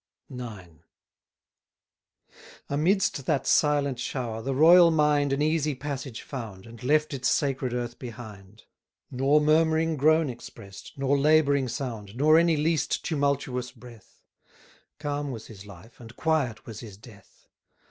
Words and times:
IX. 0.35 0.71
Amidst 2.71 3.27
that 3.27 3.45
silent 3.45 3.99
shower, 3.99 4.41
the 4.41 4.55
royal 4.55 4.89
mind 4.89 5.31
An 5.31 5.43
easy 5.43 5.75
passage 5.75 6.23
found, 6.23 6.65
And 6.65 6.83
left 6.83 7.13
its 7.13 7.29
sacred 7.29 7.71
earth 7.71 7.99
behind: 7.99 8.63
Nor 9.11 9.39
murmuring 9.39 9.97
groan 9.97 10.27
express'd, 10.27 10.93
nor 10.97 11.19
labouring 11.19 11.67
sound, 11.67 12.15
Nor 12.15 12.39
any 12.39 12.57
least 12.57 13.05
tumultuous 13.05 13.71
breath; 13.71 14.23
Calm 14.97 15.29
was 15.29 15.45
his 15.45 15.67
life, 15.67 15.99
and 15.99 16.15
quiet 16.15 16.65
was 16.65 16.79
his 16.79 16.97
death. 16.97 17.45